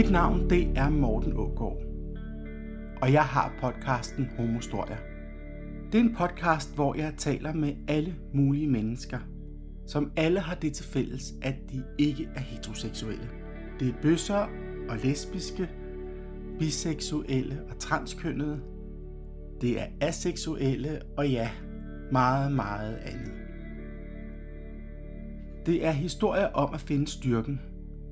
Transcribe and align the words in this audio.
Mit 0.00 0.10
navn 0.10 0.50
det 0.50 0.68
er 0.76 0.90
Morten 0.90 1.32
Ågaard, 1.36 1.76
og 3.02 3.12
jeg 3.12 3.24
har 3.24 3.52
podcasten 3.60 4.30
Homostoria. 4.36 4.96
Det 5.92 6.00
er 6.00 6.04
en 6.04 6.14
podcast, 6.14 6.74
hvor 6.74 6.94
jeg 6.94 7.14
taler 7.18 7.52
med 7.52 7.74
alle 7.88 8.14
mulige 8.34 8.68
mennesker, 8.68 9.18
som 9.86 10.12
alle 10.16 10.40
har 10.40 10.54
det 10.54 10.72
til 10.72 10.84
fælles, 10.84 11.34
at 11.42 11.54
de 11.72 11.82
ikke 11.98 12.28
er 12.34 12.40
heteroseksuelle. 12.40 13.28
Det 13.80 13.88
er 13.88 13.92
bøsser 14.02 14.48
og 14.88 14.96
lesbiske, 15.04 15.68
biseksuelle 16.58 17.60
og 17.70 17.78
transkønnede. 17.78 18.60
Det 19.60 19.80
er 19.80 19.86
aseksuelle 20.00 21.00
og 21.16 21.30
ja, 21.30 21.50
meget, 22.12 22.52
meget 22.52 22.96
andet. 22.96 23.32
Det 25.66 25.86
er 25.86 25.92
historier 25.92 26.46
om 26.46 26.74
at 26.74 26.80
finde 26.80 27.08
styrken 27.08 27.60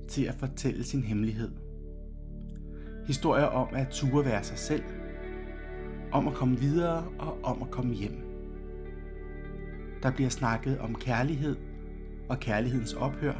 til 0.08 0.24
at 0.24 0.34
fortælle 0.34 0.84
sin 0.84 1.02
hemmelighed. 1.02 1.67
Historier 3.08 3.44
om 3.44 3.68
at 3.74 3.88
ture 3.88 4.24
være 4.24 4.42
sig 4.42 4.58
selv, 4.58 4.82
om 6.12 6.28
at 6.28 6.34
komme 6.34 6.58
videre 6.58 7.04
og 7.18 7.38
om 7.42 7.62
at 7.62 7.70
komme 7.70 7.94
hjem. 7.94 8.20
Der 10.02 10.10
bliver 10.10 10.30
snakket 10.30 10.78
om 10.78 10.94
kærlighed 10.94 11.56
og 12.28 12.40
kærlighedens 12.40 12.92
ophør, 12.92 13.34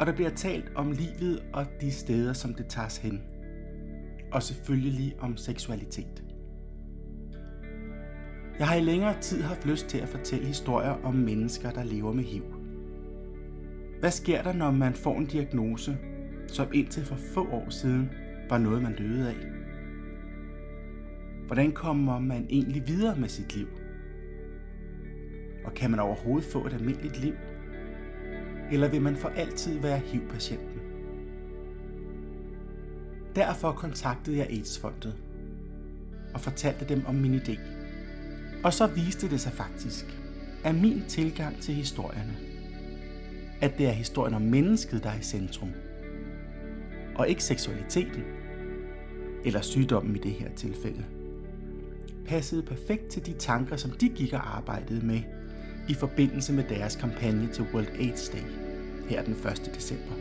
og 0.00 0.06
der 0.06 0.12
bliver 0.12 0.30
talt 0.30 0.72
om 0.74 0.92
livet 0.92 1.42
og 1.52 1.66
de 1.80 1.90
steder, 1.90 2.32
som 2.32 2.54
det 2.54 2.66
tages 2.66 2.96
hen. 2.96 3.22
Og 4.32 4.42
selvfølgelig 4.42 5.16
om 5.20 5.36
seksualitet. 5.36 6.22
Jeg 8.58 8.66
har 8.66 8.76
i 8.76 8.82
længere 8.82 9.20
tid 9.20 9.42
haft 9.42 9.66
lyst 9.66 9.86
til 9.86 9.98
at 9.98 10.08
fortælle 10.08 10.46
historier 10.46 10.96
om 11.04 11.14
mennesker, 11.14 11.70
der 11.70 11.84
lever 11.84 12.12
med 12.12 12.24
HIV. 12.24 12.44
Hvad 14.00 14.10
sker 14.10 14.42
der, 14.42 14.52
når 14.52 14.70
man 14.70 14.94
får 14.94 15.18
en 15.18 15.26
diagnose, 15.26 15.98
som 16.46 16.66
indtil 16.72 17.04
for 17.04 17.16
få 17.34 17.48
år 17.50 17.70
siden 17.70 18.10
var 18.50 18.58
noget, 18.58 18.82
man 18.82 18.96
døde 18.96 19.28
af? 19.28 19.36
Hvordan 21.46 21.72
kommer 21.72 22.18
man 22.18 22.46
egentlig 22.50 22.82
videre 22.86 23.16
med 23.16 23.28
sit 23.28 23.56
liv? 23.56 23.68
Og 25.64 25.74
kan 25.74 25.90
man 25.90 26.00
overhovedet 26.00 26.48
få 26.52 26.66
et 26.66 26.72
almindeligt 26.72 27.20
liv? 27.20 27.34
Eller 28.72 28.88
vil 28.88 29.02
man 29.02 29.16
for 29.16 29.28
altid 29.28 29.80
være 29.80 29.98
HIV-patienten? 29.98 30.80
Derfor 33.36 33.72
kontaktede 33.72 34.36
jeg 34.36 34.46
AIDS-fondet 34.50 35.14
og 36.34 36.40
fortalte 36.40 36.88
dem 36.88 37.06
om 37.06 37.14
min 37.14 37.34
idé. 37.34 37.58
Og 38.64 38.72
så 38.72 38.86
viste 38.86 39.30
det 39.30 39.40
sig 39.40 39.52
faktisk, 39.52 40.20
at 40.64 40.74
min 40.74 41.02
tilgang 41.08 41.60
til 41.60 41.74
historierne, 41.74 42.36
at 43.60 43.78
det 43.78 43.86
er 43.86 43.92
historien 43.92 44.34
om 44.34 44.42
mennesket, 44.42 45.02
der 45.02 45.10
er 45.10 45.18
i 45.18 45.22
centrum, 45.22 45.70
og 47.18 47.28
ikke 47.28 47.44
seksualiteten, 47.44 48.24
eller 49.44 49.60
sygdommen 49.60 50.16
i 50.16 50.18
det 50.18 50.32
her 50.32 50.48
tilfælde, 50.56 51.04
passede 52.26 52.62
perfekt 52.62 53.08
til 53.08 53.26
de 53.26 53.32
tanker, 53.32 53.76
som 53.76 53.90
de 53.90 54.08
gik 54.08 54.32
og 54.32 54.56
arbejdede 54.56 55.06
med 55.06 55.20
i 55.88 55.94
forbindelse 55.94 56.52
med 56.52 56.64
deres 56.64 56.96
kampagne 56.96 57.48
til 57.52 57.66
World 57.74 57.88
AIDS 58.00 58.28
Day 58.28 58.42
her 59.08 59.24
den 59.24 59.32
1. 59.32 59.70
december. 59.74 60.12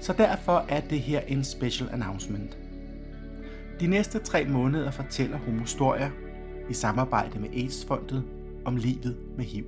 Så 0.00 0.12
derfor 0.12 0.66
er 0.68 0.80
det 0.80 1.00
her 1.00 1.20
en 1.20 1.44
special 1.44 1.88
announcement. 1.92 2.58
De 3.80 3.86
næste 3.86 4.18
tre 4.18 4.44
måneder 4.44 4.90
fortæller 4.90 5.38
Homostoria 5.38 6.10
i 6.70 6.74
samarbejde 6.74 7.38
med 7.40 7.48
AIDS-fondet 7.50 8.24
om 8.64 8.76
livet 8.76 9.16
med 9.36 9.44
HIV. 9.44 9.66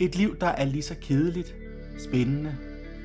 Et 0.00 0.16
liv, 0.16 0.36
der 0.40 0.46
er 0.46 0.64
lige 0.64 0.82
så 0.82 0.94
kedeligt, 1.00 1.56
spændende, 1.98 2.56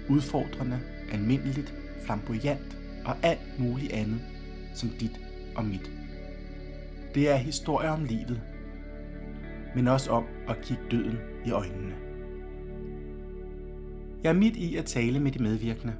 udfordrende, 0.09 0.79
almindeligt, 1.11 1.73
flamboyant 2.05 2.77
og 3.05 3.16
alt 3.23 3.59
muligt 3.59 3.91
andet 3.91 4.21
som 4.73 4.89
dit 4.89 5.19
og 5.55 5.66
mit. 5.66 5.91
Det 7.16 7.29
er 7.29 7.35
historier 7.35 7.89
om 7.89 8.03
livet, 8.03 8.41
men 9.75 9.88
også 9.88 10.11
om 10.11 10.23
at 10.47 10.61
kigge 10.61 10.83
døden 10.91 11.17
i 11.45 11.51
øjnene. 11.51 11.93
Jeg 14.23 14.29
er 14.29 14.33
midt 14.33 14.55
i 14.55 14.75
at 14.75 14.85
tale 14.85 15.19
med 15.19 15.31
de 15.31 15.43
medvirkende, 15.43 15.93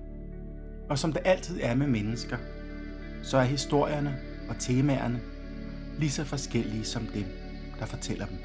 og 0.89 0.99
som 0.99 1.13
det 1.13 1.22
altid 1.25 1.59
er 1.63 1.75
med 1.75 1.87
mennesker, 1.87 2.37
så 3.23 3.37
er 3.37 3.43
historierne 3.43 4.17
og 4.49 4.55
temaerne 4.59 5.22
lige 5.99 6.11
så 6.11 6.23
forskellige 6.23 6.83
som 6.83 7.07
dem, 7.13 7.25
der 7.79 7.85
fortæller 7.85 8.25
dem. 8.25 8.37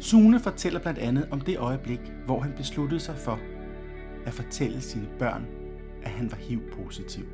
Sune 0.00 0.40
fortæller 0.40 0.80
blandt 0.80 0.98
andet 0.98 1.28
om 1.30 1.40
det 1.40 1.58
øjeblik, 1.58 2.00
hvor 2.26 2.40
han 2.40 2.52
besluttede 2.56 3.00
sig 3.00 3.16
for 3.16 3.38
at 4.26 4.32
fortælle 4.32 4.80
sine 4.80 5.08
børn, 5.18 5.46
at 6.02 6.10
han 6.10 6.30
var 6.30 6.36
HIV-positiv. 6.36 7.24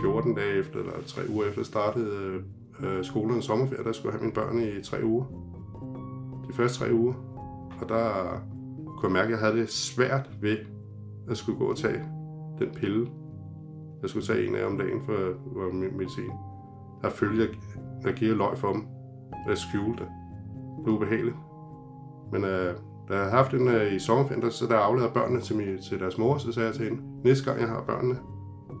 14 0.00 0.34
dage 0.34 0.58
efter, 0.58 0.78
eller 0.78 0.92
tre 1.06 1.22
uger 1.28 1.46
efter, 1.46 1.62
startede 1.62 2.42
øh, 2.80 3.04
skolen 3.04 3.42
sommerferie, 3.42 3.84
der 3.84 3.92
skulle 3.92 4.12
jeg 4.12 4.20
have 4.20 4.24
mine 4.24 4.34
børn 4.34 4.78
i 4.78 4.82
tre 4.82 5.04
uger. 5.04 5.24
De 6.48 6.52
første 6.52 6.78
tre 6.78 6.92
uger. 6.92 7.14
Og 7.80 7.88
der 7.88 8.12
kunne 8.86 9.08
jeg 9.08 9.12
mærke, 9.12 9.26
at 9.26 9.30
jeg 9.30 9.38
havde 9.38 9.56
det 9.60 9.70
svært 9.70 10.30
ved 10.40 10.56
at 11.30 11.36
skulle 11.36 11.58
gå 11.58 11.64
og 11.64 11.76
tage 11.76 12.02
den 12.58 12.70
pille. 12.74 13.08
Jeg 14.02 14.10
skulle 14.10 14.26
tage 14.26 14.46
en 14.46 14.54
af 14.54 14.66
om 14.66 14.78
dagen 14.78 15.00
for, 15.02 15.16
for 15.52 15.72
min 15.72 15.96
medicin. 15.96 16.30
Der 17.02 17.10
følte 17.10 17.42
jeg, 17.42 17.48
jeg 18.04 18.14
giver 18.14 18.34
løg 18.34 18.58
for 18.58 18.72
dem 18.72 18.97
at 19.48 19.58
skjulte 19.58 20.04
det. 20.04 20.08
Det 20.84 20.90
er 20.90 20.96
ubehageligt. 20.96 21.36
Men 22.32 22.44
øh, 22.44 22.74
da 23.08 23.14
jeg 23.14 23.18
havde 23.18 23.30
haft 23.30 23.52
den 23.52 23.68
øh, 23.68 23.94
i 23.94 23.98
sommerferien, 23.98 24.50
så 24.50 24.66
der 24.66 24.74
jeg 24.74 24.84
afleverede 24.84 25.14
børnene 25.14 25.40
til, 25.40 25.56
min, 25.56 25.82
til 25.88 26.00
deres 26.00 26.18
mor, 26.18 26.38
så 26.38 26.52
sagde 26.52 26.66
jeg 26.66 26.74
til 26.74 26.84
hende, 26.84 27.02
næste 27.24 27.44
gang 27.44 27.60
jeg 27.60 27.68
har 27.68 27.82
børnene, 27.82 28.18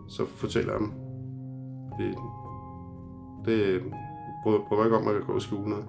så 0.08 0.26
fortæller 0.26 0.72
jeg 0.72 0.80
dem, 0.80 0.92
det, 1.98 2.06
øh, 2.06 2.14
det 3.44 3.82
prøver, 4.42 4.68
bryder 4.68 4.84
ikke 4.84 4.96
om, 4.96 5.08
at 5.08 5.26
gå 5.26 5.32
og 5.32 5.42
skjule 5.42 5.70
noget. 5.70 5.84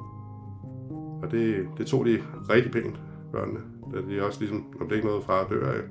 Og 1.24 1.32
det, 1.32 1.68
det 1.78 1.88
tog 1.88 2.06
de 2.06 2.22
rigtig 2.50 2.72
pænt, 2.72 3.02
børnene. 3.32 3.60
Da 3.94 3.98
de 4.02 4.26
også 4.26 4.40
ligesom, 4.40 4.66
om 4.82 4.88
det 4.88 4.92
er 4.92 4.96
ikke 4.96 5.08
noget 5.08 5.24
fra 5.24 5.42
at 5.42 5.50
dør 5.50 5.72
af. 5.72 5.82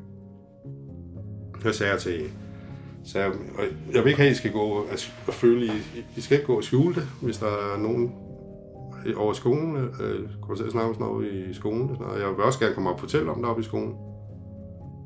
Jeg 1.65 1.75
sagde 1.75 1.99
til 1.99 2.31
så 3.05 3.19
jeg, 3.19 3.33
jeg 3.93 4.05
vil 4.05 4.11
ikke 4.11 4.21
have, 4.21 4.31
at 4.31 4.37
I 4.37 4.39
skal 4.39 4.53
gå 4.53 4.87
og 5.27 5.35
føle, 5.35 5.67
I, 5.67 5.71
I 6.17 6.21
skal 6.21 6.37
ikke 6.37 6.47
gå 6.47 6.57
og 6.57 6.65
skjule 6.65 6.95
det, 6.95 7.09
hvis 7.23 7.39
der 7.39 7.47
er 7.47 7.79
nogen 7.79 8.13
over 9.17 9.33
skolen, 9.33 9.77
øh, 9.77 10.29
kommer 10.41 10.57
til 10.57 10.65
at 10.65 10.73
snakke 10.73 10.89
om 10.89 10.95
sådan 10.95 11.07
noget 11.07 11.33
i 11.33 11.55
skolen. 11.55 11.97
Og 12.01 12.21
jeg 12.21 12.29
vil 12.29 12.45
også 12.45 12.59
gerne 12.59 12.75
komme 12.75 12.91
op 12.91 12.95
og 12.95 13.01
fortælle 13.01 13.31
om 13.31 13.37
det 13.37 13.51
op 13.51 13.61
i 13.61 13.63
skolen. 13.63 13.95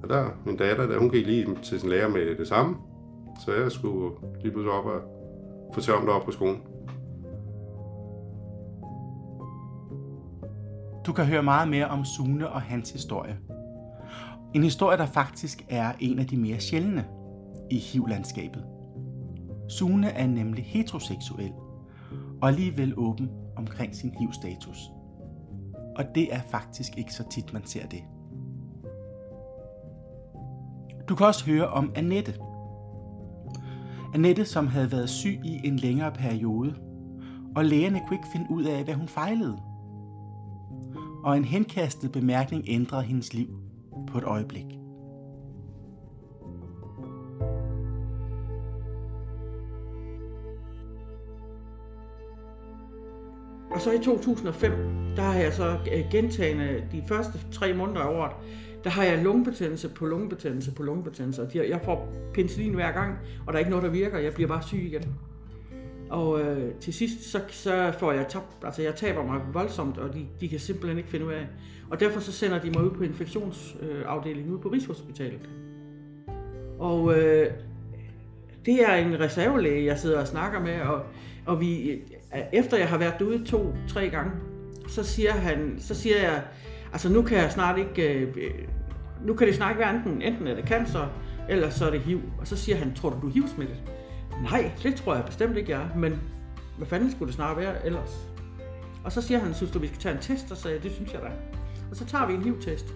Og 0.02 0.08
der, 0.08 0.24
min 0.46 0.56
datter, 0.56 0.86
der, 0.86 0.98
hun 0.98 1.10
gik 1.10 1.26
lige 1.26 1.46
til 1.62 1.80
sin 1.80 1.90
lærer 1.90 2.08
med 2.08 2.36
det 2.38 2.48
samme. 2.48 2.76
Så 3.44 3.54
jeg 3.54 3.72
skulle 3.72 4.14
lige 4.42 4.52
pludselig 4.52 4.72
op 4.72 4.84
og 4.84 5.00
fortælle 5.74 5.98
om 5.98 6.06
det 6.06 6.14
op 6.14 6.24
på 6.24 6.30
skolen. 6.30 6.62
Du 11.06 11.12
kan 11.12 11.24
høre 11.24 11.42
meget 11.42 11.68
mere 11.68 11.86
om 11.86 12.04
Sune 12.04 12.48
og 12.48 12.62
hans 12.62 12.90
historie. 12.90 13.38
En 14.54 14.62
historie, 14.62 14.98
der 14.98 15.06
faktisk 15.06 15.64
er 15.68 15.92
en 16.00 16.18
af 16.18 16.26
de 16.26 16.36
mere 16.36 16.60
sjældne 16.60 17.04
i 17.70 17.78
HIV-landskabet. 17.78 18.64
Sune 19.68 20.08
er 20.08 20.26
nemlig 20.26 20.64
heteroseksuel 20.64 21.52
og 22.42 22.48
alligevel 22.48 22.94
åben 22.96 23.30
omkring 23.56 23.94
sin 23.94 24.14
livsstatus. 24.20 24.78
Og 25.96 26.04
det 26.14 26.34
er 26.34 26.40
faktisk 26.50 26.98
ikke 26.98 27.14
så 27.14 27.24
tit, 27.30 27.52
man 27.52 27.66
ser 27.66 27.86
det. 27.86 28.02
Du 31.08 31.14
kan 31.14 31.26
også 31.26 31.46
høre 31.46 31.66
om 31.66 31.92
Annette, 31.94 32.34
Annette, 34.14 34.44
som 34.44 34.66
havde 34.66 34.92
været 34.92 35.10
syg 35.10 35.40
i 35.44 35.60
en 35.64 35.76
længere 35.76 36.12
periode, 36.12 36.74
og 37.56 37.64
lægerne 37.64 38.00
kunne 38.00 38.16
ikke 38.16 38.28
finde 38.32 38.46
ud 38.50 38.64
af, 38.64 38.84
hvad 38.84 38.94
hun 38.94 39.08
fejlede. 39.08 39.58
Og 41.24 41.36
en 41.36 41.44
henkastet 41.44 42.12
bemærkning 42.12 42.64
ændrede 42.66 43.02
hendes 43.02 43.34
liv 43.34 43.48
på 44.06 44.18
et 44.18 44.24
øjeblik. 44.24 44.81
Og 53.74 53.80
så 53.80 53.92
i 53.92 53.98
2005, 53.98 54.72
der 55.16 55.22
har 55.22 55.34
jeg 55.34 55.52
så 55.52 55.78
øh, 55.92 56.04
gentagende 56.10 56.84
de 56.92 57.02
første 57.08 57.38
tre 57.52 57.72
måneder 57.72 58.00
af 58.00 58.14
året, 58.14 58.32
der 58.84 58.90
har 58.90 59.04
jeg 59.04 59.22
lungebetændelse 59.22 59.88
på 59.88 60.06
lungebetændelse 60.06 60.72
på 60.72 60.82
lungebetændelse. 60.82 61.48
Jeg 61.54 61.80
får 61.84 62.12
penicillin 62.34 62.74
hver 62.74 62.92
gang, 62.92 63.18
og 63.46 63.52
der 63.52 63.52
er 63.52 63.58
ikke 63.58 63.70
noget, 63.70 63.84
der 63.84 63.90
virker. 63.90 64.18
Jeg 64.18 64.34
bliver 64.34 64.48
bare 64.48 64.62
syg 64.62 64.82
igen. 64.82 65.14
Og 66.10 66.40
øh, 66.40 66.74
til 66.80 66.94
sidst, 66.94 67.30
så, 67.30 67.40
så 67.48 67.92
får 67.98 68.12
jeg 68.12 68.28
tabt, 68.28 68.64
altså 68.64 68.82
jeg 68.82 68.94
taber 68.94 69.24
mig 69.24 69.40
voldsomt, 69.52 69.98
og 69.98 70.14
de, 70.14 70.26
de 70.40 70.48
kan 70.48 70.58
simpelthen 70.58 70.98
ikke 70.98 71.10
finde 71.10 71.26
ud 71.26 71.32
af. 71.32 71.46
Og 71.90 72.00
derfor 72.00 72.20
så 72.20 72.32
sender 72.32 72.58
de 72.60 72.70
mig 72.70 72.84
ud 72.84 72.90
på 72.90 73.02
infektionsafdelingen 73.02 74.52
ude 74.52 74.60
på 74.60 74.68
Rigshospitalet. 74.68 75.48
Og 76.78 77.18
øh, 77.18 77.46
det 78.66 78.88
er 78.88 78.94
en 78.94 79.20
reservelæge, 79.20 79.84
jeg 79.84 79.98
sidder 79.98 80.20
og 80.20 80.26
snakker 80.26 80.60
med, 80.60 80.80
og, 80.80 81.02
og 81.46 81.60
vi, 81.60 82.00
efter 82.52 82.76
jeg 82.76 82.88
har 82.88 82.98
været 82.98 83.14
derude 83.18 83.44
to-tre 83.44 84.08
gange, 84.08 84.32
så 84.88 85.04
siger, 85.04 85.32
han, 85.32 85.76
så 85.78 85.94
siger 85.94 86.22
jeg, 86.22 86.42
altså 86.92 87.08
nu 87.08 87.22
kan 87.22 87.38
jeg 87.38 87.52
snart 87.52 87.78
ikke, 87.78 88.12
øh, 88.12 88.52
nu 89.24 89.34
kan 89.34 89.46
det 89.46 89.56
snart 89.56 89.70
ikke 89.70 89.80
være 89.80 89.96
enten, 89.96 90.22
enten 90.22 90.46
er 90.46 90.54
det 90.54 90.68
cancer, 90.68 91.06
eller 91.48 91.70
så 91.70 91.86
er 91.86 91.90
det 91.90 92.00
HIV. 92.00 92.20
Og 92.38 92.46
så 92.46 92.56
siger 92.56 92.76
han, 92.76 92.94
tror 92.94 93.10
du, 93.10 93.16
du 93.22 93.28
er 93.28 93.32
HIV-smittet? 93.32 93.76
Nej, 94.42 94.70
det 94.82 94.94
tror 94.94 95.14
jeg 95.14 95.24
bestemt 95.24 95.56
ikke, 95.56 95.70
jeg 95.70 95.82
er, 95.82 95.96
men 95.96 96.20
hvad 96.76 96.86
fanden 96.86 97.10
skulle 97.10 97.26
det 97.26 97.34
snart 97.34 97.56
være 97.56 97.86
ellers? 97.86 98.28
Og 99.04 99.12
så 99.12 99.22
siger 99.22 99.38
han, 99.38 99.54
synes 99.54 99.72
du, 99.72 99.78
vi 99.78 99.86
skal 99.86 99.98
tage 99.98 100.14
en 100.14 100.20
test? 100.20 100.50
Og 100.50 100.56
så 100.56 100.62
sagde 100.62 100.76
jeg, 100.76 100.84
det 100.84 100.92
synes 100.92 101.12
jeg 101.12 101.20
da. 101.22 101.28
Og 101.90 101.96
så 101.96 102.04
tager 102.04 102.26
vi 102.26 102.34
en 102.34 102.42
HIV-test. 102.42 102.86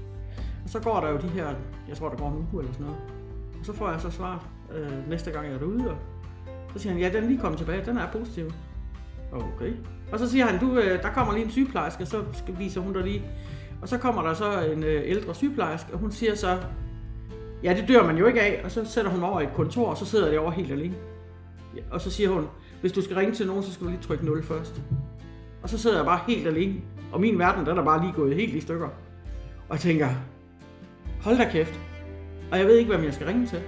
Og 0.65 0.71
så 0.71 0.81
går 0.81 1.00
der 1.00 1.11
jo 1.11 1.17
de 1.17 1.29
her, 1.29 1.55
jeg 1.89 1.97
tror, 1.97 2.09
der 2.09 2.17
går 2.17 2.29
en 2.29 2.35
uge 2.35 2.62
eller 2.62 2.73
sådan 2.73 2.87
noget. 2.87 3.00
Og 3.61 3.67
så 3.67 3.73
får 3.73 3.91
jeg 3.91 4.00
så 4.00 4.11
svar 4.11 4.47
øh, 4.75 5.09
næste 5.11 5.31
gang, 5.31 5.47
jeg 5.47 5.55
er 5.55 5.59
derude. 5.59 5.91
Og 5.91 5.97
så 6.73 6.79
siger 6.79 6.93
han, 6.93 7.03
ja, 7.03 7.09
den 7.09 7.25
er 7.25 7.29
lige 7.29 7.41
kommet 7.41 7.59
tilbage, 7.59 7.85
den 7.85 7.97
er 7.97 8.12
positiv. 8.12 8.50
Okay. 9.32 9.73
Og 10.12 10.19
så 10.19 10.31
siger 10.31 10.46
han, 10.46 10.61
du, 10.61 10.78
øh, 10.78 11.02
der 11.02 11.11
kommer 11.11 11.32
lige 11.32 11.44
en 11.44 11.50
sygeplejerske, 11.50 12.02
og 12.02 12.06
så 12.06 12.23
viser 12.58 12.81
hun 12.81 12.93
dig 12.93 13.02
lige. 13.02 13.23
Og 13.82 13.88
så 13.88 13.99
kommer 13.99 14.23
der 14.23 14.34
så 14.34 14.61
en 14.73 14.84
øh, 14.84 15.02
ældre 15.05 15.34
sygeplejerske, 15.34 15.93
og 15.93 15.99
hun 15.99 16.12
siger 16.12 16.34
så, 16.34 16.58
ja, 17.62 17.76
det 17.81 17.88
dør 17.88 18.06
man 18.06 18.19
jo 18.19 18.26
ikke 18.26 18.43
af. 18.43 18.61
Og 18.64 18.70
så 18.70 18.84
sætter 18.84 19.11
hun 19.11 19.23
over 19.23 19.40
i 19.40 19.44
et 19.44 19.55
kontor, 19.55 19.87
og 19.87 19.96
så 19.96 20.06
sidder 20.06 20.28
det 20.31 20.38
over 20.38 20.50
helt 20.50 20.73
alene. 20.73 20.94
Og 21.90 22.00
så 22.00 22.11
siger 22.11 22.28
hun, 22.28 22.46
hvis 22.81 22.93
du 22.93 23.02
skal 23.02 23.17
ringe 23.17 23.34
til 23.34 23.46
nogen, 23.46 23.62
så 23.62 23.73
skal 23.73 23.87
du 23.87 23.90
lige 23.90 24.02
trykke 24.02 24.26
0 24.26 24.43
først. 24.43 24.82
Og 25.62 25.69
så 25.69 25.79
sidder 25.79 25.96
jeg 25.96 26.05
bare 26.05 26.20
helt 26.29 26.46
alene. 26.46 26.75
Og 27.12 27.20
min 27.20 27.38
verden, 27.38 27.67
den 27.67 27.79
er 27.79 27.84
bare 27.84 28.00
lige 28.00 28.12
gået 28.12 28.34
helt 28.34 28.55
i 28.55 28.61
stykker. 28.61 28.88
Og 29.69 29.72
jeg 29.72 29.81
tænker, 29.81 30.08
hold 31.20 31.38
da 31.38 31.49
kæft. 31.50 31.81
Og 32.52 32.58
jeg 32.58 32.67
ved 32.67 32.76
ikke, 32.76 32.90
hvem 32.90 33.05
jeg 33.05 33.14
skal 33.14 33.26
ringe 33.26 33.46
til. 33.46 33.62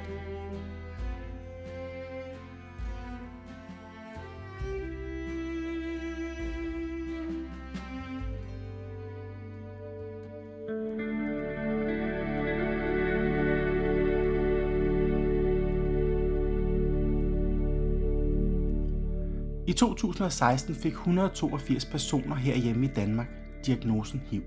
I 19.69 19.73
2016 19.73 20.75
fik 20.75 20.93
182 20.93 21.85
personer 21.85 22.35
herhjemme 22.35 22.85
i 22.87 22.89
Danmark 22.89 23.29
diagnosen 23.67 24.21
HIV. 24.31 24.43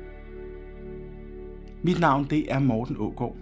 Mit 1.81 1.99
navn 1.99 2.27
det 2.29 2.51
er 2.51 2.59
Morten 2.59 2.97
Ågård, 2.99 3.37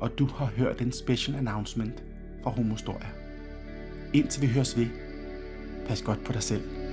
og 0.00 0.18
du 0.18 0.26
har 0.26 0.46
hørt 0.46 0.80
en 0.80 0.92
special 0.92 1.36
announcement 1.36 2.04
fra 2.42 2.50
Homostoria. 2.50 3.08
Indtil 4.14 4.42
vi 4.42 4.46
høres 4.46 4.78
ved, 4.78 4.86
pas 5.88 6.02
godt 6.02 6.24
på 6.24 6.32
dig 6.32 6.42
selv. 6.42 6.85